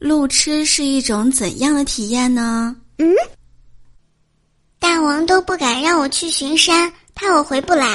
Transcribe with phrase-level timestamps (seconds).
[0.00, 2.74] 路痴是一种怎样的体验呢？
[2.96, 3.14] 嗯？
[4.78, 7.86] 大王都不敢让我去巡山怕我回不来。